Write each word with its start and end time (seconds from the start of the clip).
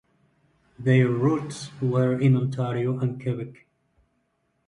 Their 0.79 1.07
roots 1.07 1.69
were 1.79 2.19
in 2.19 2.35
Ontario 2.35 2.97
and 2.97 3.21
Quebec. 3.21 3.67